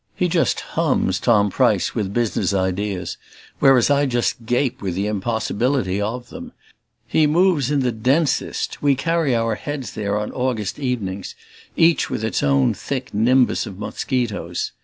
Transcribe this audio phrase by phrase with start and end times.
[0.15, 3.17] He just hums, Tom Price, with business ideas,
[3.59, 6.53] whereas I just gape with the impossibility of them;
[7.05, 11.35] he moves in the densest we carry our heads here on August evenings,
[11.77, 14.71] each with its own thick nimbus of mosquitoes.